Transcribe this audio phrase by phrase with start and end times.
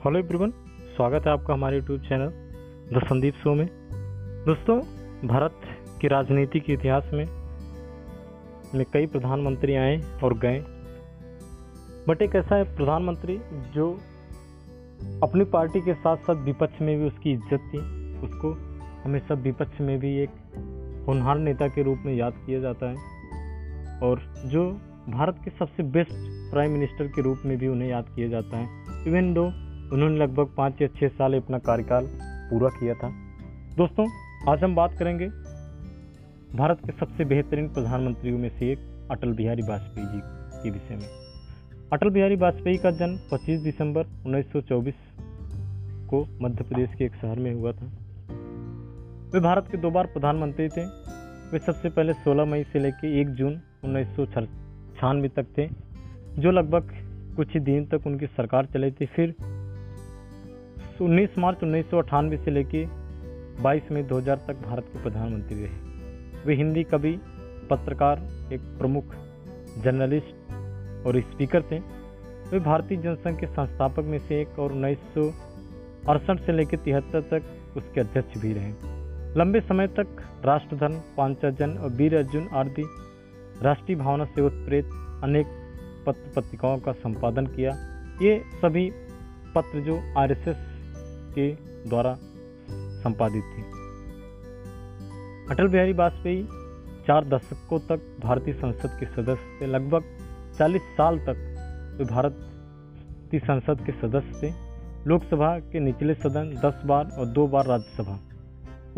[0.00, 0.52] Hello everyone,
[0.96, 2.28] स्वागत है आपका हमारे YouTube channel
[2.92, 3.66] the Sandeep show में।
[4.46, 4.76] दोस्तों,
[5.28, 5.60] भारत
[6.00, 7.24] के राजनीति के इतिहास में
[8.74, 10.60] में कई प्रधानमंत्री आए और गए।
[12.08, 13.38] बट एक ऐसा है प्रधानमंत्री
[13.74, 13.90] जो
[15.22, 17.78] अपनी पार्टी के साथ साथ विपक्ष में भी उसकी इज़्ज़त थी,
[18.22, 18.56] उसको
[19.04, 24.32] हमेशा विपक्ष में भी एक होनहार नेता के रूप में याद किया जाता है और
[24.46, 24.70] जो
[25.10, 26.14] भारत के सबसे बेस्ट
[26.50, 29.52] प्राइम मिनिस्टर के रूप में भी उन्हें याद किया जाता है। इवन दो
[29.92, 33.10] उन्होंने लगभग पाँच या छः साल अपना कार्यकाल पूरा किया था।
[33.76, 34.10] दोस्तों,
[34.48, 35.28] आज हम बात करेंगे
[36.56, 40.20] भारत के सबसे बेहतरीन प्रधानमंत्रियों में से एक अटल बिहारी वाजपेयी जी
[40.62, 41.08] के विषय में।
[41.92, 44.94] अटल बिहारी वाजपेयी का जन्म 25 दिसंबर 1924
[46.08, 47.86] को मध्य प्रदेश के एक शहर में हुआ था।
[49.34, 50.84] वे भारत के दो बार प्रधानमंत्री थे।
[51.52, 55.68] वे सबसे पहले 16 मई से लेकर 1 जून उन्नीस तक थे,
[56.42, 56.90] जो लगभग
[57.36, 59.34] कुछ ही दिन तक उनकी सरकार चली थी। फिर
[61.00, 62.88] 19 मार्च उन्नीस सौ अठानवे से लेकर
[63.62, 67.20] 22 मई 2000 तक भारत के प्रधानमंत्री रहे। वे हिंदी कवि,
[67.70, 69.14] पत्रकार, एक प्रमुख
[69.84, 70.52] जर्नलिस्ट
[71.06, 71.78] और स्पीकर थे।
[72.52, 75.32] वे भारतीय जनसंघ के संस्थापक में से एक और उन्नीस सौ
[76.08, 77.42] अड़सठ से लेकर तिहत्तर तक
[77.76, 78.72] उसके अध्यक्ष भी रहे।
[79.38, 80.06] लंबे समय तक
[80.44, 82.84] राष्ट्रधर्म पांचाजन और वीर अर्जुन आदि
[83.62, 84.84] राष्ट्रीय भावना से उत्प्रेत
[85.24, 85.46] अनेक
[86.06, 87.70] पत्र पत्रिकाओं का संपादन किया।
[88.22, 88.90] ये सभी
[89.54, 90.69] पत्र जो आरएसएस
[91.38, 91.52] के
[91.88, 92.16] द्वारा
[93.02, 93.62] संपादित थी।
[95.50, 96.48] अटल बिहारी वाजपेयी
[97.06, 100.04] चार दशकों तक भारतीय संसद के सदस्य थे। लगभग
[100.58, 101.46] 40 साल तक
[101.98, 102.36] वे भारत
[103.30, 104.54] की संसद के सदस्य थे।
[105.06, 108.18] लोकसभा के निचले सदन 10 बार और दो बार राज्यसभा।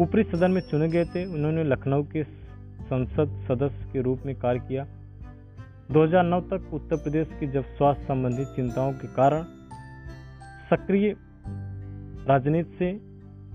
[0.01, 2.25] ऊपरी सदन में चुने गए थे। उन्होंने लखनऊ के
[2.83, 4.87] संसद सदस्य के रूप में कार्य किया।
[5.91, 9.43] 2009 तक उत्तर प्रदेश की जब स्वास्थ्य संबंधी चिंताओं के कारण
[10.71, 11.17] सक्रिय
[12.29, 12.93] राजनीति से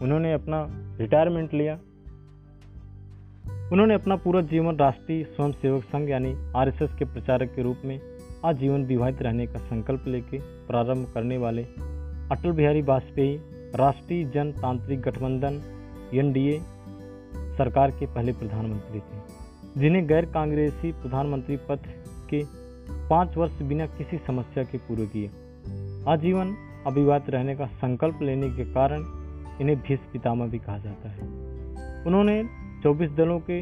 [0.04, 0.68] उन्होंने अपना
[1.00, 1.80] रिटायरमेंट लिया।
[3.72, 8.00] उन्होंने अपना पूरा जीवन राष्ट्रीय स्वयंसेवक संघ यानी आरएसएस के प्रचारक के रूप में
[8.46, 11.64] आजीवन विवाहित रहने का संकल्प लेके प्रारंभ करने वाले
[12.32, 13.40] अटल बिहारी वाजपेयी,
[13.76, 15.62] राष्ट्रीय जनतांत्रिक गठबंधन,
[16.14, 16.60] एनडीए
[17.58, 19.20] सरकार के पहले प्रधानमंत्री थे,
[19.78, 21.80] जिन्हें गैर कांग्रेसी प्रधानमंत्री पद
[22.30, 22.44] के
[23.10, 25.28] पाँच वर्ष बिना किसी समस्या के पूरे किए।
[26.08, 29.04] आजीवन अविवाहित रहने का संकल्प लेने के कारण
[29.62, 31.28] इन्हें भीष्म पितामह भी कहा जाता है।
[32.06, 32.44] उन्होंने
[32.84, 33.62] 24 दलों के,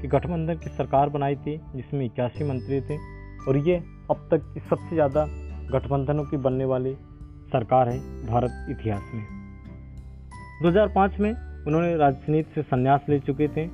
[0.00, 2.96] के गठबंधन की सरकार बनाई थी जिसमें इक्यासी मंत्री थे
[3.48, 3.76] और ये
[4.10, 5.26] अब तक की सबसे ज़्यादा
[5.70, 6.94] गठबंधनों की बनने वाली
[7.52, 9.24] सरकार है भारत इतिहास में।
[10.62, 11.30] 2005 में
[11.66, 13.66] उन्होंने राजनीति से संन्यास ले चुके थे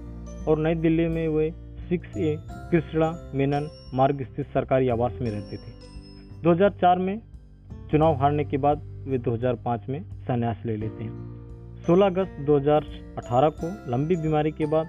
[0.45, 1.51] और नई दिल्ली में वे
[1.89, 2.37] सिक्स ए
[2.71, 7.21] कृष्णा मेनन मार्ग स्थित सरकारी आवास में रहते थे। 2004 में
[7.95, 11.11] चुनाव हारने के बाद वे 2005 में संन्यास ले लेते हैं।
[11.87, 14.87] 16 अगस्त 2018 को लंबी बीमारी के बाद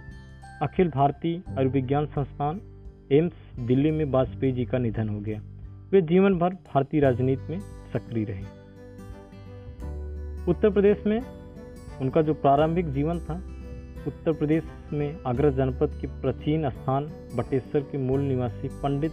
[0.61, 2.61] अखिल भारतीय आयुर्विज्ञान संस्थान
[3.11, 5.41] एम्स दिल्ली में वाजपेयी जी का निधन हो गया।
[5.91, 7.59] वे जीवन भर भारतीय राजनीति में
[7.93, 8.43] सक्रिय रहे।
[10.51, 11.21] उत्तर प्रदेश में
[12.01, 13.35] उनका जो प्रारंभिक जीवन था,
[14.07, 17.05] उत्तर प्रदेश में आगरा जनपद के प्राचीन स्थान
[17.35, 19.11] बटेश्वर के मूल निवासी पंडित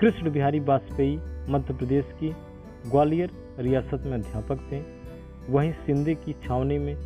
[0.00, 1.16] कृष्ण बिहारी वाजपेयी
[1.52, 2.53] मध्य प्रदेश की
[2.90, 4.82] ग्वालियर रियासत में अध्यापक थे।
[5.52, 6.96] वहीं सिंधे की छावनी में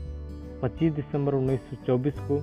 [0.63, 2.37] 25 दिसंबर 1924 को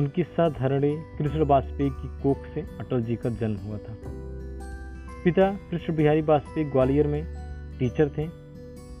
[0.00, 3.96] उनकी साधरणी कृष्ण वाजपेयी की कोख से अटल जी का जन्म हुआ था।
[5.24, 7.24] पिता कृष्ण बिहारी वाजपेयी ग्वालियर में
[7.78, 8.22] टीचर थे।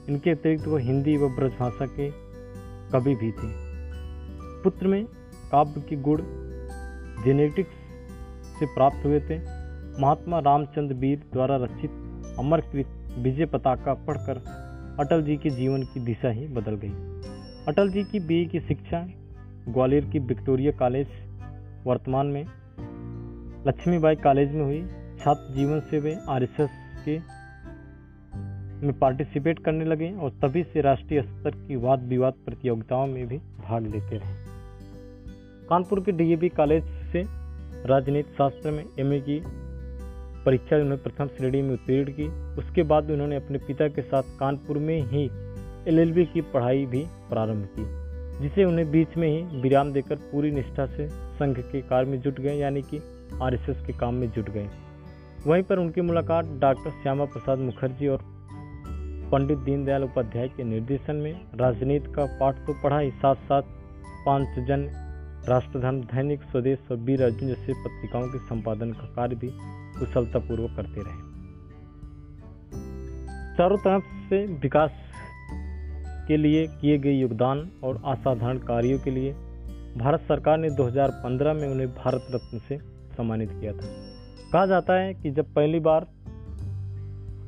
[0.08, 2.10] इनके अतिरिक्त वो हिंदी व ब्रजभाषा के
[2.92, 3.50] कवि भी थे।
[4.62, 5.04] पुत्र में
[5.52, 6.22] काव्य के गुण
[7.24, 7.70] जेनेटिक्स
[8.58, 9.38] से प्राप्त हुए थे।
[10.00, 11.90] महात्मा रामचंद्र वीर द्वारा रचित
[12.38, 12.86] अमरकृत
[13.18, 14.38] विजय पताका पढ़कर
[15.00, 16.92] अटल जी के जीवन की दिशा ही बदल गई।
[17.68, 19.06] अटल जी की बी की शिक्षा,
[19.68, 21.08] ग्वालियर की विक्टोरिया कॉलेज
[21.86, 22.44] वर्तमान में
[23.66, 24.82] लक्ष्मीबाई कॉलेज में हुई।
[25.20, 26.70] छात्र जीवन से वे आरएसएस
[27.04, 27.18] के
[28.86, 33.38] में पार्टिसिपेट करने लगे और तभी से राष्ट्रीय स्तर की वाद विवाद प्रतियोगिताओं में भी
[33.38, 34.34] भाग लेते रहे।
[35.68, 37.24] कानपुर के डीएवी कॉलेज से
[37.88, 39.40] राजनीति शास्त्र में एमए की
[40.46, 42.26] परीक्षा उन्होंने प्रथम श्रेणी में उत्तीर्ण की।
[42.58, 45.24] उसके बाद उन्होंने अपने पिता के साथ कानपुर में ही
[45.88, 47.84] एलएलबी की पढ़ाई भी प्रारंभ की,
[48.42, 52.40] जिसे उन्हें बीच में ही विराम देकर पूरी निष्ठा से संघ के कार्य में जुट
[52.40, 53.00] गए, यानी कि
[53.42, 54.68] आरएसएस के काम में जुट गए।
[55.46, 58.18] वहीं पर उनकी मुलाकात डॉक्टर श्यामा प्रसाद मुखर्जी और
[59.32, 63.62] पंडित दीनदयाल उपाध्याय के निर्देशन में राजनीति का पाठ तो पढ़ा ही साथ साथ
[64.26, 64.88] पांचजन
[65.48, 69.48] राष्ट्रधर्म दैनिक स्वदेश और वीर अर्जुन जैसे पत्रिकाओं के संपादन का कार्य भी
[70.02, 71.20] कुशलतापूर्वक करते रहे।
[73.56, 74.90] चारों तरफ़ से विकास
[76.28, 79.32] के लिए किए गए योगदान और असाधारण कार्यों के लिए
[79.98, 82.78] भारत सरकार ने 2015 में उन्हें भारत रत्न से
[83.16, 83.86] सम्मानित किया था।
[84.52, 86.06] कहा जाता है कि जब पहली बार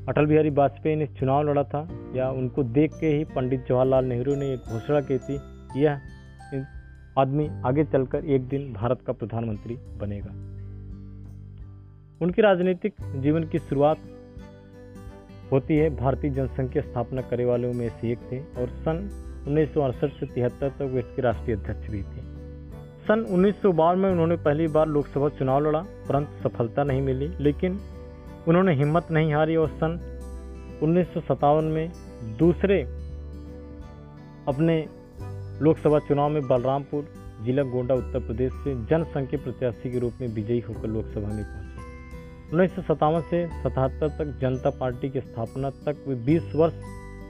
[0.08, 4.34] अटल बिहारी वाजपेयी ने चुनाव लड़ा था या उनको देख के ही पंडित जवाहरलाल नेहरू
[4.34, 5.38] ने एक घोषणा की थी,
[5.80, 6.00] यह
[7.18, 10.53] आदमी आगे चलकर एक दिन भारत का प्रधानमंत्री बनेगा।
[12.20, 13.98] उनकी राजनीतिक जीवन की शुरुआत
[15.52, 19.08] होती है। भारतीय जनसंघ की स्थापना करने वालों में से एक थे और सन
[19.48, 22.22] उन्नीस सौ अड़सठ से तिहत्तर तक वे इसके राष्ट्रीय अध्यक्ष भी थे।
[23.06, 27.28] सन उन्नीस सौ बावन में उन्होंने पहली बार लोकसभा चुनाव लड़ा, परंतु सफलता नहीं मिली,
[27.40, 27.78] लेकिन
[28.48, 30.00] उन्होंने हिम्मत नहीं हारी और सन
[30.82, 31.90] उन्नीस सौ सत्तावन में
[32.38, 32.80] दूसरे
[34.48, 34.78] अपने
[35.62, 37.06] लोकसभा चुनाव में बलरामपुर,
[37.42, 41.44] जिला गोंडा, उत्तर प्रदेश से जनसंघ के प्रत्याशी के रूप में विजयी होकर लोकसभा में
[41.44, 41.73] पहुँचे।
[42.52, 46.74] उन्नीस सौ सत्तावन से सतहत्तर तक जनता पार्टी की स्थापना तक वे 20 वर्ष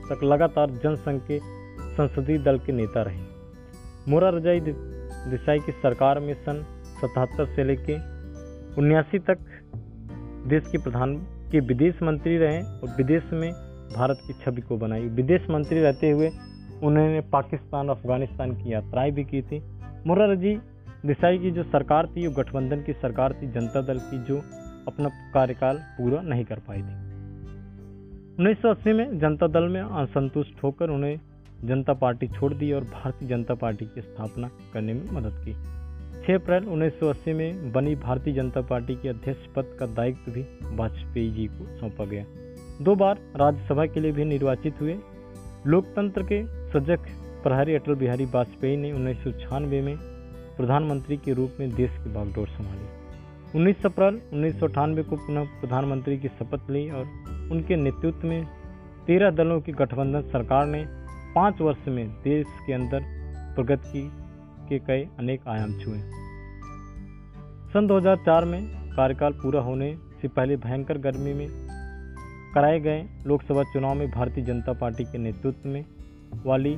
[0.09, 1.39] तक लगातार जनसंघ के
[1.93, 3.23] संसदीय दल के नेता रहे।
[4.07, 6.65] मोरा रजाई देसाई की सरकार में सन
[7.01, 9.37] सतहत्तर से लेकर उन्यासी तक
[10.47, 11.15] देश के प्रधान
[11.51, 13.51] के विदेश मंत्री रहे और विदेश में
[13.95, 16.29] भारत की छवि को बनाई। विदेश मंत्री रहते हुए
[16.83, 19.63] उन्होंने पाकिस्तान अफ़गानिस्तान की यात्राएँ भी की थी।
[20.07, 20.55] मुरारजी
[21.05, 24.41] देसाई की जो सरकार थी, वो गठबंधन की सरकार थी, जनता दल की, जो
[24.87, 27.15] अपना कार्यकाल पूरा नहीं कर पाई थी।
[28.39, 31.19] 1980 में जनता दल में असंतुष्ट होकर उन्हें
[31.63, 35.53] जनता पार्टी छोड़ दी और भारतीय जनता पार्टी की स्थापना करने में मदद की।
[36.27, 40.45] 6 अप्रैल 1980 में बनी भारतीय जनता पार्टी के अध्यक्ष पद का दायित्व भी
[40.75, 42.25] वाजपेयी जी को सौंपा गया।
[42.81, 44.97] दो बार राज्यसभा के लिए भी निर्वाचित हुए।
[45.67, 46.99] लोकतंत्र के सजग
[47.43, 49.97] प्रहरी अटल बिहारी वाजपेयी ने उन्नीस सौ छियानवे में
[50.57, 52.84] प्रधानमंत्री के रूप में देश की बागडोर संभाली।
[53.55, 57.03] 19 अप्रैल उन्नीस सौ अठानवे को पुनः प्रधानमंत्री की शपथ ली और
[57.51, 58.45] उनके नेतृत्व में
[59.07, 60.83] तेरह दलों की गठबंधन सरकार ने
[61.35, 63.03] पाँच वर्ष में देश के अंदर
[63.55, 64.01] प्रगति
[64.69, 65.99] के कई अनेक आयाम छुए।
[67.73, 68.61] सन 2004 में
[68.95, 71.47] कार्यकाल पूरा होने से पहले भयंकर गर्मी में
[72.55, 75.85] कराए गए लोकसभा चुनाव में भारतीय जनता पार्टी के नेतृत्व में
[76.45, 76.75] वाली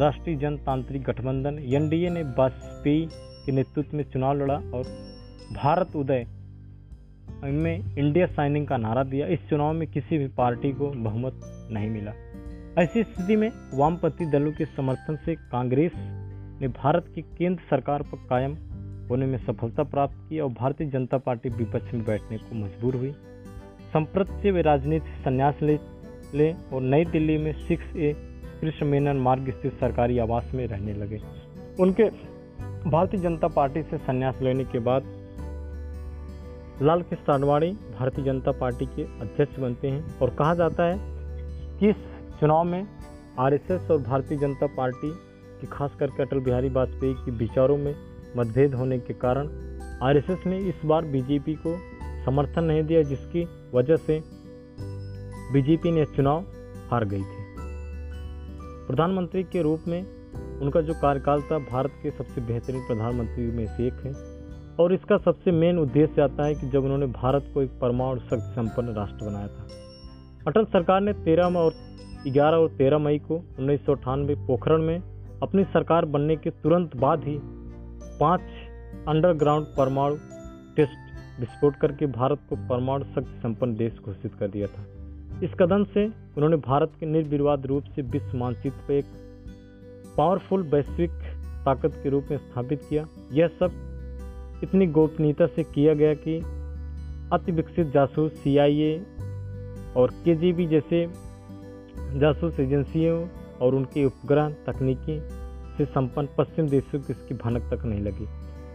[0.00, 3.06] राष्ट्रीय जनतांत्रिक गठबंधन एनडीए ने वाजपेयी
[3.46, 4.84] के नेतृत्व में चुनाव लड़ा और
[5.52, 6.26] भारत उदय।
[7.44, 11.40] में इंडिया साइनिंग का नारा दिया। इस चुनाव में किसी भी पार्टी को बहुमत
[11.72, 12.12] नहीं मिला।
[12.82, 15.92] ऐसी स्थिति में वामपंथी दलों के समर्थन से कांग्रेस
[16.60, 18.54] ने भारत की केंद्र सरकार पर कायम
[19.10, 23.12] होने में सफलता प्राप्त की और भारतीय जनता पार्टी विपक्ष में बैठने को मजबूर हुई।
[23.92, 25.78] संप्रत से वे राजनीति संन्यास ले
[26.34, 28.12] ले और नई दिल्ली में सिक्स ए
[28.60, 31.20] कृष्ण मेनन मार्ग स्थित सरकारी आवास में रहने लगे।
[31.80, 32.04] उनके
[32.90, 35.15] भारतीय जनता पार्टी से संन्यास लेने के बाद
[36.82, 40.98] लाल कृष्ण आडवाणी भारतीय जनता पार्टी के अध्यक्ष बनते हैं और कहा जाता है
[41.78, 41.96] कि इस
[42.40, 42.86] चुनाव में
[43.38, 45.10] आरएसएस और भारतीय जनता पार्टी
[45.60, 47.94] की खास करके अटल बिहारी वाजपेयी के विचारों में
[48.36, 49.48] मतभेद होने के कारण
[50.02, 51.76] आरएसएस ने इस बार बीजेपी को
[52.24, 54.22] समर्थन नहीं दिया, जिसकी वजह से
[55.52, 56.44] बीजेपी ने चुनाव
[56.90, 57.44] हार गई थी।
[58.86, 60.02] प्रधानमंत्री के रूप में
[60.60, 64.35] उनका जो कार्यकाल था, भारत के सबसे बेहतरीन प्रधानमंत्री में से एक है।
[64.80, 68.52] और इसका सबसे मेन उद्देश्य आता है कि जब उन्होंने भारत को एक परमाणु शक्ति
[68.54, 69.66] संपन्न राष्ट्र बनाया था।
[70.46, 71.72] अटल सरकार ने तेरह और
[72.28, 74.98] ग्यारह और तेरह मई को उन्नीस सौ अठानबे पोखरण में
[75.42, 77.38] अपनी सरकार बनने के तुरंत बाद ही
[78.20, 78.40] पाँच
[79.08, 80.16] अंडरग्राउंड परमाणु
[80.76, 84.84] टेस्ट विस्फोट करके भारत को परमाणु शक्ति संपन्न देश घोषित कर दिया था।
[85.42, 89.04] इस कदम से उन्होंने भारत के निर्विवाद रूप से विश्व मानचित्र पर एक
[90.16, 91.10] पावरफुल वैश्विक
[91.64, 93.70] ताकत के रूप में स्थापित किया। यह सब
[94.62, 96.38] इतनी गोपनीयता से किया गया कि
[97.32, 98.96] अति विकसित जासूस सीआईए
[99.96, 101.06] और केजीबी जैसे
[102.20, 103.18] जासूस एजेंसियों
[103.62, 105.18] और उनके उपग्रह तकनीकी
[105.76, 108.24] से संपन्न पश्चिम देशों को इसकी भनक तक नहीं लगी।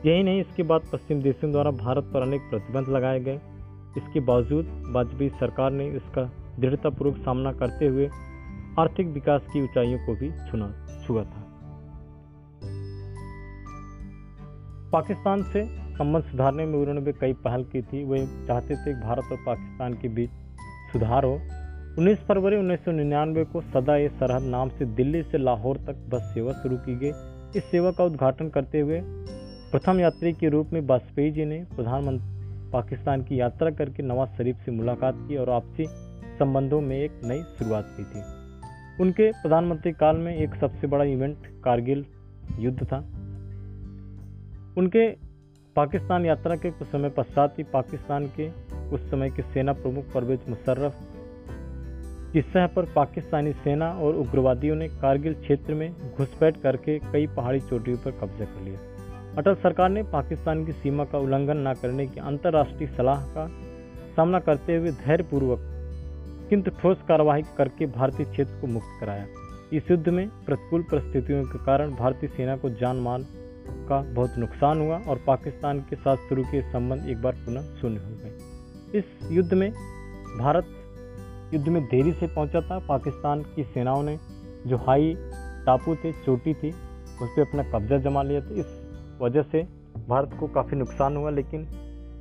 [0.09, 3.39] यही नहीं, इसके बाद पश्चिम देशों द्वारा भारत पर अनेक प्रतिबंध लगाए गए।
[3.97, 6.23] इसके बावजूद वाजपेयी सरकार ने इसका
[6.59, 8.09] दृढ़तापूर्वक सामना करते हुए
[8.79, 10.73] आर्थिक विकास की ऊंचाइयों को भी छुना
[11.07, 11.40] छुआ था।
[14.91, 19.23] पाकिस्तान से संबंध सुधारने में उन्होंने भी कई पहल की थी। वे चाहते थे भारत
[19.31, 20.29] और पाकिस्तान के बीच
[20.93, 21.41] सुधार हो।
[21.99, 26.53] 19 फरवरी 1999 को सदा ए सरहद नाम से दिल्ली से लाहौर तक बस सेवा
[26.53, 27.11] शुरू की गई।
[27.57, 29.01] इस सेवा का उद्घाटन करते हुए
[29.71, 34.55] प्रथम यात्री के रूप में वाजपेयी जी ने प्रधानमंत्री पाकिस्तान की यात्रा करके नवाज़ शरीफ
[34.65, 35.85] से मुलाकात की और आपसी
[36.39, 38.21] संबंधों में एक नई शुरुआत की थी।
[39.03, 42.05] उनके प्रधानमंत्री काल में एक सबसे बड़ा इवेंट कारगिल
[42.59, 43.20] युद्ध था।
[44.77, 45.09] उनके
[45.75, 48.49] पाकिस्तान यात्रा के कुछ समय पश्चात ही पाकिस्तान के
[48.95, 50.99] उस समय के सेना प्रमुख परवेज मुशर्रफ
[52.33, 57.59] की सह पर पाकिस्तानी सेना और उग्रवादियों ने कारगिल क्षेत्र में घुसपैठ करके कई पहाड़ी
[57.59, 58.79] चोटियों पर कब्जा कर लिया।
[59.37, 63.47] अटल सरकार ने पाकिस्तान की सीमा का उल्लंघन न करने की अंतर्राष्ट्रीय सलाह का
[64.15, 65.67] सामना करते हुए धैर्यपूर्वक
[66.49, 69.25] किंतु ठोस कार्रवाई करके भारतीय क्षेत्र को मुक्त कराया।
[69.73, 73.25] इस युद्ध में प्रतिकूल परिस्थितियों के कारण भारतीय सेना को जान माल
[73.67, 77.99] का बहुत नुकसान हुआ और पाकिस्तान के साथ शुरू के संबंध एक बार पुनः शून्य
[77.99, 79.71] हो गए। इस युद्ध में
[80.39, 80.67] भारत
[81.53, 84.17] युद्ध में देरी से पहुँचा था। पाकिस्तान की सेनाओं ने
[84.67, 85.13] जो हाई
[85.65, 89.63] टापू थे, चोटी थी, उस पर अपना कब्जा जमा लिया था। इस वजह से
[90.07, 91.67] भारत को काफ़ी नुकसान हुआ, लेकिन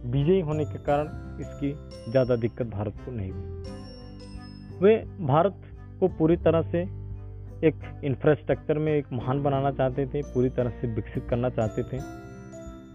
[0.07, 1.07] विजयी होने के कारण
[1.41, 1.73] इसकी
[2.11, 5.61] ज़्यादा दिक्कत भारत को नहीं हुई। वे भारत
[6.01, 6.85] को पूरी तरह से
[7.65, 11.99] एक इंफ्रास्ट्रक्चर में एक महान बनाना चाहते थे, पूरी तरह से विकसित करना चाहते थे।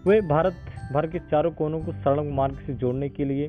[0.06, 0.54] वे भारत
[0.92, 3.48] भर के चारों कोनों को सड़क मार्ग से जोड़ने के लिए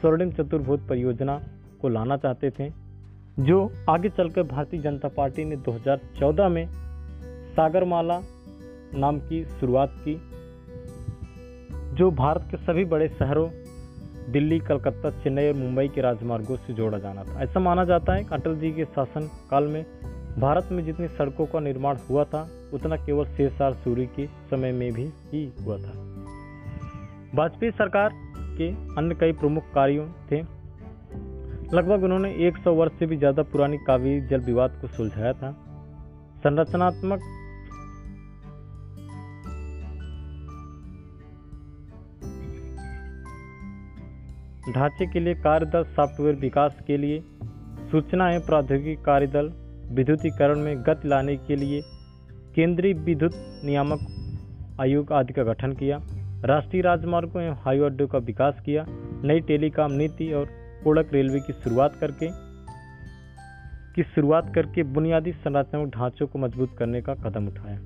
[0.00, 1.40] स्वर्णिम चतुर्भुज परियोजना
[1.80, 2.70] को लाना चाहते थे,
[3.40, 6.66] जो आगे चलकर भारतीय जनता पार्टी ने 2014 में
[7.54, 8.20] सागरमाला
[8.94, 10.14] नाम की शुरुआत की,
[11.96, 13.48] जो भारत के सभी बड़े शहरों,
[14.32, 18.24] दिल्ली, कलकत्ता, चेन्नई और मुंबई के राजमार्गों से जोड़ा जाना था। ऐसा माना जाता है
[18.24, 19.84] कि अटल जी के शासन काल में
[20.38, 24.92] भारत में जितनी सड़कों का निर्माण हुआ था, उतना केवल शेषार सूर्य के समय में
[24.92, 25.92] भी ही हुआ था।
[27.34, 28.10] वाजपेयी सरकार
[28.58, 30.40] के अन्य कई प्रमुख कार्यों थे।
[31.74, 35.52] लगभग उन्होंने 100 वर्ष से भी ज़्यादा पुरानी कावेरी जल विवाद को सुलझाया था।
[36.44, 37.20] संरचनात्मक
[44.74, 47.20] ढांचे के लिए कार्यदल सॉफ्टवेयर विकास के लिए
[47.90, 49.52] सूचना एवं प्रौद्योगिकी कार्यदल
[49.90, 51.82] विद्युतीकरण में गति लाने के लिए
[52.54, 53.32] केंद्रीय विद्युत
[53.64, 53.98] नियामक
[54.80, 56.00] आयोग आदि का गठन किया,
[56.44, 58.86] राष्ट्रीय राजमार्गों एवं हाई अड्डों का विकास किया,
[59.24, 60.48] नई टेलीकॉम नीति और
[60.84, 62.28] कोड़क रेलवे की शुरुआत करके,
[63.94, 67.80] की शुरुआत करके बुनियादी संरचनात्मक ढांचों को मज़बूत करने का कदम उठाया।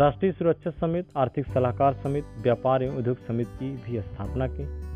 [0.00, 4.88] राष्ट्रीय सुरक्षा समिति, आर्थिक सलाहकार समिति, व्यापार एवं उद्योग समिति की भी स्थापना की।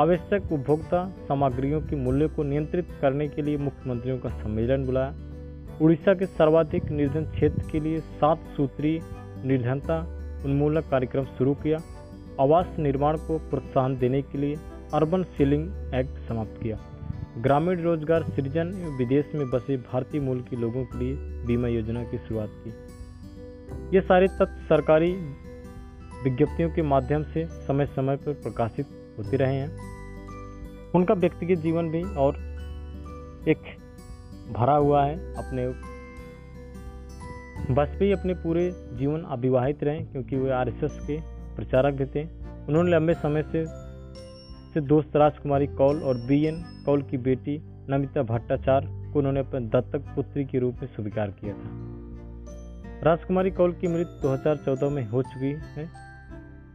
[0.00, 5.14] आवश्यक उपभोक्ता सामग्रियों के मूल्य को नियंत्रित करने के लिए मुख्यमंत्रियों का सम्मेलन बुलाया।
[5.82, 9.00] उड़ीसा के सर्वाधिक निर्धन क्षेत्र के लिए सात सूत्रीय
[9.44, 9.98] निर्धनता
[10.44, 11.78] उन्मूलक कार्यक्रम शुरू किया।
[12.40, 14.56] आवास निर्माण को प्रोत्साहन देने के लिए
[14.94, 16.78] अर्बन सीलिंग एक्ट समाप्त किया।
[17.38, 21.14] ग्रामीण रोज़गार सृजन विदेश में बसे भारतीय मूल के लोगों के लिए
[21.46, 25.12] बीमा योजना की शुरुआत की। ये सारे तथ्य सरकारी
[26.24, 28.86] विज्ञप्तियों के माध्यम से समय समय पर प्रकाशित
[29.18, 32.36] होते रहे हैं। उनका व्यक्तिगत जीवन भी और
[33.48, 33.62] एक
[34.52, 35.66] भरा हुआ है अपने
[37.74, 41.20] वाजपेयी अपने पूरे जीवन अविवाहित रहे, क्योंकि वे आरएसएस के
[41.56, 42.24] प्रचारक भी थे।
[42.68, 43.64] उन्होंने लंबे समय से
[44.74, 49.60] से दोस्त राजकुमारी कौल और बी एन कौल की बेटी नमिता भट्टाचार्य को उन्होंने अपने
[49.60, 51.68] दत्तक पुत्री के रूप में स्वीकार किया था।
[53.02, 55.88] राजकुमारी कौल की मृत्यु 2014 में हो चुकी है।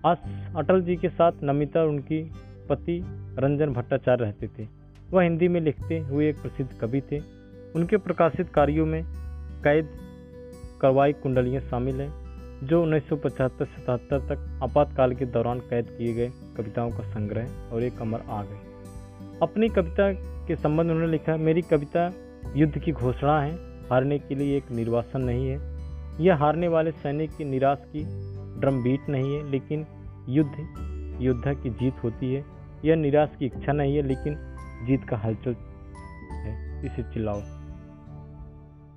[0.06, 0.18] आज
[0.56, 2.32] अटल जी के साथ नमिता और उनकी
[2.70, 3.02] पति
[3.40, 4.68] रंजन भट्टाचार्य रहते थे।
[5.12, 7.41] वह हिंदी में लिखते हुए एक प्रसिद्ध कवि थे।
[7.76, 9.04] उनके प्रकाशित कार्यों में
[9.64, 9.90] कैद,
[10.82, 12.22] कार्रवाई कुंडलियाँ शामिल हैं,
[12.68, 17.48] जो उन्नीस सौ पचहत्तर सतहत्तर तक आपातकाल के दौरान कैद किए गए कविताओं का संग्रह
[17.72, 18.60] और एक अमर आ गए
[19.42, 20.12] अपनी कविता
[20.48, 22.14] के संबंध उन्होंने लिखा, मेरी कविता
[22.56, 23.56] युद्ध की घोषणा है,
[23.90, 25.72] हारने के लिए एक निर्वासन नहीं है।
[26.26, 28.04] यह हारने वाले सैनिक की निराश की
[28.60, 29.86] ड्रम बीट नहीं है, लेकिन
[30.30, 30.54] युद्ध,
[31.22, 32.46] योद्धा की जीत होती है।
[32.86, 34.38] यह निराश की इच्छा नहीं है, लेकिन
[34.88, 35.56] जीत का हलचल
[36.32, 37.42] है। इसे चिल्लाओ।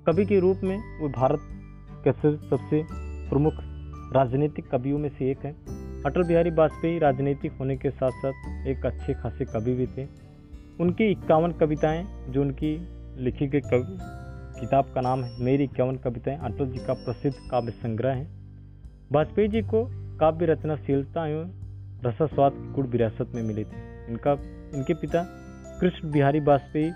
[0.07, 1.39] कवि के रूप में वो भारत
[2.07, 2.85] के सबसे
[3.29, 3.53] प्रमुख
[4.15, 5.51] राजनीतिक कवियों में से एक है।
[6.05, 10.07] अटल बिहारी वाजपेयी राजनीतिक होने के साथ साथ एक अच्छे खासे कवि भी थे।
[10.79, 12.87] उनकी इक्यावन कविताएँ, जो उनकी
[13.23, 13.97] लिखी गई कवि
[14.59, 18.27] किताब का नाम है मेरी इक्यावन कविताएँ, अटल जी का प्रसिद्ध काव्य संग्रह है।
[19.11, 21.49] वाजपेयी जी को काव्य रचनाशीलता एवं
[22.05, 24.31] रसास्वाद की गुड़ विरासत में मिली थी। इनका,
[24.75, 25.23] इनके पिता
[25.81, 26.91] कृष्ण बिहारी वाजपेयी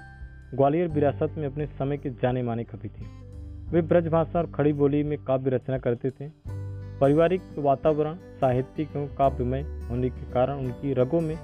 [0.54, 3.06] ग्वालियर विरासत में अपने समय के जाने माने कवि थे।
[3.72, 6.30] वे ब्रजभाषा और खड़ी बोली में काव्य रचना करते थे।
[7.00, 11.38] पारिवारिक वातावरण, साहित्यिक एवं काव्यमय होने के कारण उनकी रगों में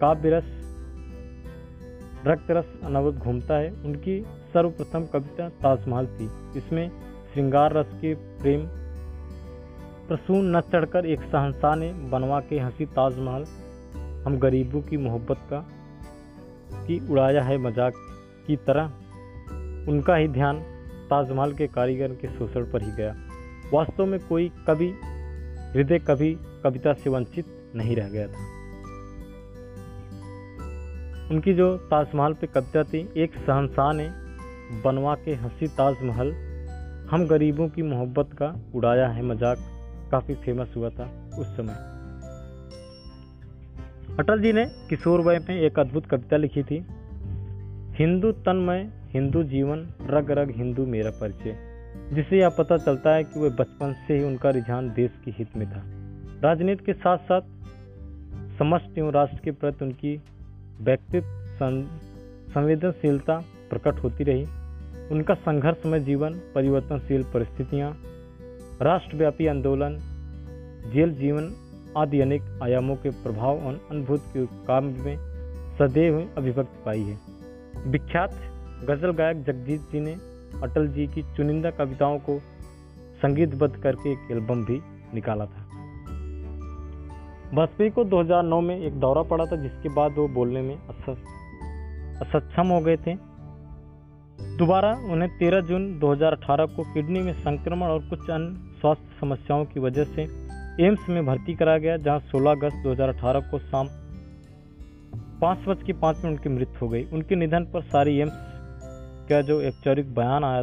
[0.00, 0.44] काव्य रस
[2.26, 6.88] रक्त रस अनवध घूमता है। उनकी सर्वप्रथम कविता ताजमहल थी। इसमें
[7.32, 8.66] श्रृंगार रस के प्रेम,
[10.08, 13.44] प्रसून न चढ़कर एक सहनशाह ने बनवा के हँसी ताजमहल,
[14.26, 15.66] हम गरीबों की मोहब्बत का,
[16.86, 17.94] की उड़ाया है मज़ाक
[18.46, 18.92] की तरह
[19.88, 20.60] उनका ही ध्यान
[21.10, 23.14] ताजमहल के कारीगर के शोषण पर ही गया।
[23.72, 24.88] वास्तव में कोई कवि,
[25.74, 28.52] हृदय कभी कविता से वंचित नहीं रह गया था।
[31.30, 34.08] उनकी जो ताजमहल पे कविता थी, एक सहनशाह ने
[34.84, 36.32] बनवा के हँसी ताजमहल,
[37.10, 39.58] हम गरीबों की मोहब्बत का उड़ाया है मज़ाक,
[40.10, 41.74] काफ़ी फ़ेमस हुआ था उस समय।
[44.18, 46.86] अटल जी ने किशोर वय में एक अद्भुत कविता लिखी थी
[47.94, 51.56] हिंदू तन्मय, हिंदू जीवन रग रग हिंदू मेरा परिचय।
[52.12, 55.56] जिसे यह पता चलता है कि वह बचपन से ही उनका रुझान देश के हित
[55.56, 55.82] में था।
[56.48, 57.40] राजनीति के साथ साथ
[58.58, 60.22] समस्त एवं राष्ट्र के प्रति उनकी
[60.80, 61.28] व्यक्तित्व
[62.54, 64.44] संवेदनशीलता प्रकट होती रही।
[65.08, 67.96] उनका संघर्षमय जीवन, परिवर्तनशील परिस्थितियाँ,
[68.82, 69.98] राष्ट्रव्यापी आंदोलन,
[70.94, 71.52] जेल जीवन
[71.96, 75.16] आदि अनेक आयामों के प्रभाव और अनुभूत के काम में
[75.78, 77.33] सदैव अभिव्यक्त पाई है।
[77.86, 78.30] विख्यात
[78.84, 80.12] गज़ल गायक जगजीत जी ने
[80.62, 82.38] अटल जी की चुनिंदा कविताओं को
[83.22, 84.80] संगीतबद्ध करके एक एल्बम भी
[85.14, 85.62] निकाला था।
[87.54, 90.76] वाजपेयी को 2009 में एक दौरा पड़ा था, जिसके बाद वो बोलने में
[92.20, 93.14] असक्षम हो गए थे।
[94.56, 99.80] दोबारा उन्हें 13 जून 2018 को किडनी में संक्रमण और कुछ अन्य स्वास्थ्य समस्याओं की
[99.80, 100.22] वजह से
[100.80, 103.86] एम्स में भर्ती कराया गया, जहाँ 16 अगस्त 2018 को शाम
[105.40, 108.32] पाँच बज के, पाँच मिनट की मृत्यु हो गई। उनके निधन पर सारी एम्स
[109.28, 110.62] का जो औपचारिक बयान आया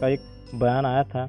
[0.00, 0.20] का एक
[0.54, 1.24] बयान आया था।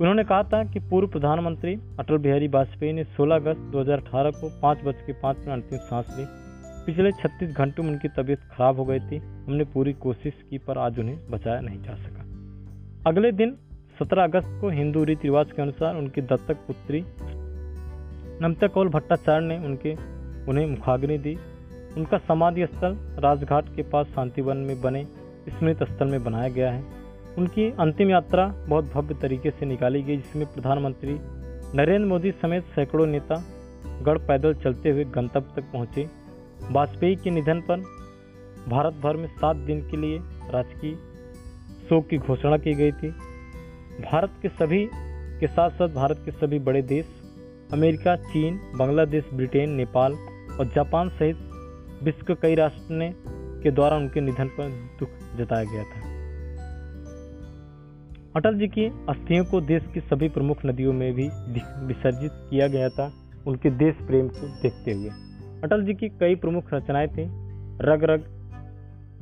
[0.00, 4.78] उन्होंने कहा था कि पूर्व प्रधानमंत्री अटल बिहारी वाजपेयी ने 16 अगस्त 2018 को पाँच
[4.84, 6.24] बज के, पाँच मिनट अंतिम सांस ली।
[6.86, 10.78] पिछले 36 घंटों में उनकी तबीयत खराब हो गई थी। हमने पूरी कोशिश की, पर
[10.78, 12.22] आज उन्हें बचाया नहीं जा सका।
[13.10, 13.56] अगले दिन
[14.00, 17.04] 17 अगस्त को हिंदू रीति रिवाज के अनुसार उनकी दत्तक पुत्री
[18.42, 19.94] नमता कौल भट्टाचार्य ने उनके,
[20.50, 21.38] उन्हें मुखाग्नि दी।
[21.96, 25.04] उनका समाधि स्थल राजघाट के पास शांतिवन में बने,
[25.48, 26.84] स्मृत स्थल में बनाया गया है।
[27.38, 31.18] उनकी अंतिम यात्रा बहुत भव्य तरीके से निकाली गई, जिसमें प्रधानमंत्री
[31.74, 33.42] नरेंद्र मोदी समेत सैकड़ों नेता
[34.02, 36.08] गढ़ पैदल चलते हुए गंतव्य तक पहुँचे।
[36.70, 37.80] वाजपेयी के निधन पर
[38.68, 40.18] भारत भर में सात दिन के लिए
[40.52, 40.94] राजकीय
[41.88, 43.08] शोक की घोषणा की गई थी।
[44.02, 44.88] भारत के सभी,
[45.40, 47.06] के साथ साथ भारत के सभी बड़े देश,
[47.72, 50.12] अमेरिका, चीन, बांग्लादेश, ब्रिटेन, नेपाल
[50.60, 51.45] और जापान सहित
[52.02, 53.14] विश्व के कई राष्ट्र
[53.62, 56.16] के द्वारा उनके निधन पर दुख जताया गया था।
[58.36, 61.28] अटल जी की अस्थियों को देश की सभी प्रमुख नदियों में भी
[61.86, 63.12] विसर्जित किया गया था,
[63.46, 65.08] उनके देश प्रेम को देखते हुए।
[65.64, 67.24] अटल जी की कई प्रमुख रचनाएँ थी,
[67.80, 68.24] रग रग,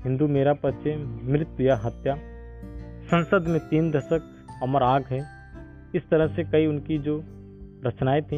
[0.05, 2.15] हिंदू मेरा परिचय मृत्यु या हत्या,
[3.05, 4.23] संसद में तीन दशक,
[4.63, 5.21] अमर आग है,
[5.95, 7.25] इस तरह से कई उनकी जो
[7.87, 8.37] रचनाएँ थी।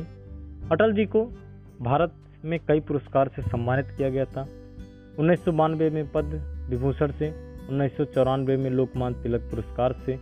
[0.73, 1.25] अटल जी को
[1.83, 2.13] भारत
[2.47, 4.47] में कई पुरस्कार से सम्मानित किया गया था।
[5.19, 7.31] उन्नीस सौ बानवे में पद्म विभूषण से,
[7.69, 10.19] उन्नीस सौ चौरानवे में लोकमान तिलक पुरस्कार से,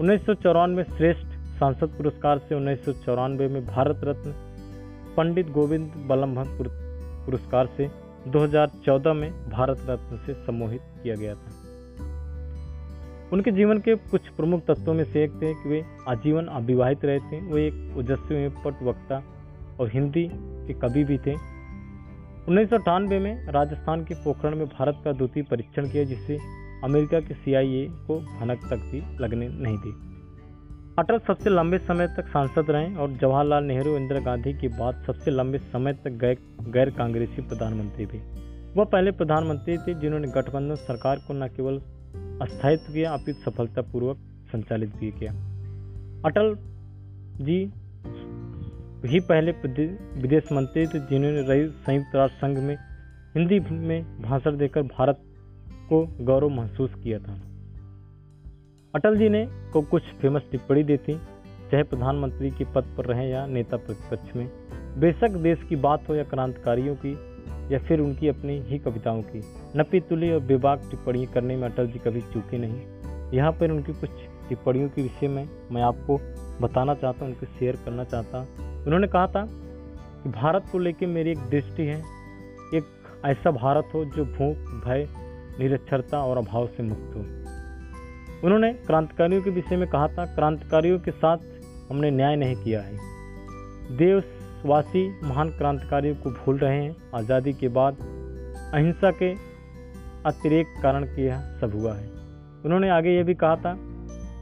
[0.00, 0.26] उन्नीस
[0.68, 1.26] में श्रेष्ठ
[1.58, 4.34] सांसद पुरस्कार से, उन्नीस सौ चौरानवे में भारत रत्न
[5.16, 6.56] पंडित गोविंद बल्लभ
[7.26, 7.90] पुरस्कार से
[8.28, 11.50] 2014 में भारत रत्न से सम्मोहित किया गया था।
[13.32, 17.18] उनके जीवन के कुछ प्रमुख तत्वों में से एक थे कि वे आजीवन अविवाहित रहे
[17.18, 19.22] थे वे एक ओजस्वी पट वक्ता
[19.80, 20.28] और हिंदी
[20.66, 21.51] के कवि भी थे।
[22.48, 26.38] उन्नीस सौ अठानवे में राजस्थान के पोखरण में भारत का द्वितीय परीक्षण किया, जिससे
[26.84, 30.12] अमेरिका के CIA को भनक तक भी लगने नहीं दी।
[30.98, 35.30] अटल सबसे लंबे समय तक सांसद रहे और जवाहरलाल नेहरू इंदिरा गांधी के बाद सबसे
[35.30, 38.18] लंबे समय तक गैर गैर कांग्रेसी प्रधानमंत्री भी
[38.76, 41.78] वह पहले प्रधानमंत्री थे जिन्होंने गठबंधन सरकार को न केवल
[42.42, 44.16] अस्थायित्व किया, अपित सफलतापूर्वक
[44.52, 45.32] संचालित भी किया।
[46.24, 46.54] अटल
[47.44, 47.72] जी
[49.04, 49.52] ही पहले
[50.22, 52.76] विदेश मंत्री थे जिन्होंने रही संयुक्त राष्ट्र संघ में
[53.36, 55.20] हिंदी में भाषण देकर भारत
[55.88, 57.32] को गौरव महसूस किया था।
[58.94, 61.14] अटल जी ने को कुछ फ़ेमस टिप्पणी दी थी,
[61.70, 64.48] चाहे प्रधानमंत्री के पद पर रहे या नेता प्रतिपक्ष में,
[65.00, 67.12] बेशक देश की बात हो या क्रांतिकारियों की,
[67.74, 69.40] या फिर उनकी अपनी ही कविताओं की।
[69.76, 72.80] नपी तुली और बेबाक टिप्पणी करने में अटल जी कभी चूके नहीं।
[73.32, 74.10] यहाँ पर उनकी कुछ
[74.48, 76.18] टिप्पणियों के विषय में मैं आपको
[76.60, 78.38] बताना चाहता हूँ, उनको शेयर करना चाहता
[78.86, 79.46] उन्होंने कहा था
[80.22, 81.98] कि भारत को लेकर मेरी एक दृष्टि है,
[82.74, 82.84] एक
[83.24, 85.08] ऐसा भारत हो जो भूख, भय,
[85.58, 87.20] निरक्षरता और अभाव से मुक्त हो।
[88.44, 91.38] उन्होंने क्रांतिकारियों के विषय में कहा था, क्रांतिकारियों के साथ
[91.90, 92.96] हमने न्याय नहीं किया है।
[93.96, 97.96] देशवासी महान क्रांतिकारियों को भूल रहे हैं। आज़ादी के बाद
[98.74, 99.32] अहिंसा के
[100.26, 102.06] अतिरेक कारण के यह सब हुआ है।
[102.64, 103.74] उन्होंने आगे यह भी कहा था,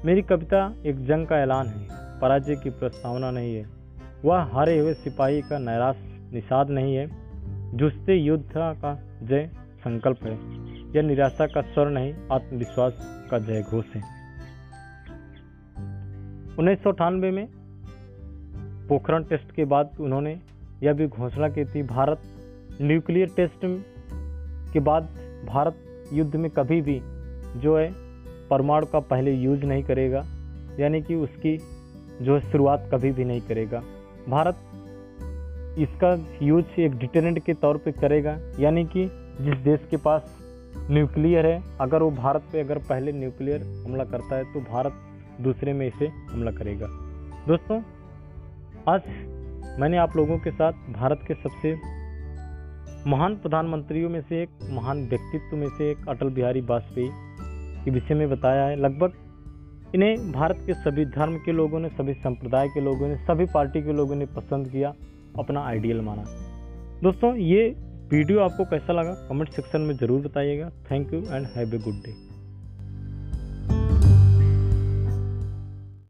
[0.05, 1.89] मेरी कविता एक जंग का ऐलान है,
[2.21, 3.80] पराजय की प्रस्तावना नहीं है।
[4.25, 5.97] वह हारे हुए सिपाही का नैराश,
[6.33, 7.07] निषाद नहीं है।
[7.77, 10.33] जुस्ते युद्ध का जय संकल्प है।
[10.97, 14.03] यह निराशा का स्वर नहीं, आत्मविश्वास का जय घोष है।
[16.59, 17.47] उन्नीस सौ अठानबे में
[18.89, 20.41] पोखरण टेस्ट के बाद उन्होंने
[20.83, 22.21] यह भी घोषणा की थी, भारत
[22.83, 23.61] न्यूक्लियर टेस्ट
[24.73, 25.03] के बाद
[25.49, 25.77] भारत
[26.13, 27.01] युद्ध में कभी भी
[27.61, 27.93] जो है
[28.49, 30.25] परमाणु का पहले यूज़ नहीं करेगा,
[30.81, 31.57] यानी कि उसकी
[32.23, 33.83] जो है शुरुआत कभी भी नहीं करेगा।
[34.31, 34.57] भारत
[35.79, 36.13] इसका
[36.43, 39.05] यूज़ एक डिटरेंट के तौर पे करेगा, यानी कि
[39.41, 40.37] जिस देश के पास
[40.91, 44.93] न्यूक्लियर है, अगर वो भारत पे अगर पहले न्यूक्लियर हमला करता है तो भारत
[45.41, 46.87] दूसरे में इसे हमला करेगा।
[47.47, 47.81] दोस्तों,
[48.89, 49.03] आज
[49.81, 51.75] मैंने आप लोगों के साथ भारत के सबसे
[53.07, 57.11] महान प्रधानमंत्रियों में से एक, महान व्यक्तित्व में से एक, अटल बिहारी वाजपेयी
[57.85, 59.13] के विषय में बताया है। लगभग
[59.95, 63.83] इन्हें भारत के सभी धर्म के लोगों ने, सभी संप्रदाय के लोगों ने, सभी पार्टी
[63.83, 64.95] के लोगों ने पसंद किया,
[65.39, 66.25] अपना आइडियल माना।
[67.03, 67.69] दोस्तों, ये
[68.11, 69.15] वीडियो आपको कैसा लगा?
[69.29, 72.30] कमेंट सेक्शन में ज़रूर बताइएगा। Thank you and have a good day.